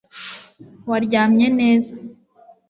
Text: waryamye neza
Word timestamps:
waryamye 0.89 1.47
neza 1.59 1.93